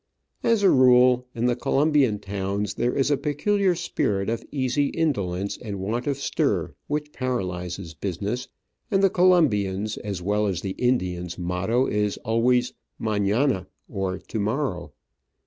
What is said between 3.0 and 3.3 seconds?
a